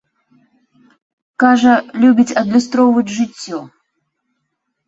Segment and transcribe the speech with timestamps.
[1.43, 1.73] Кажа,
[2.05, 3.61] любіць адлюстроўваць жыццё.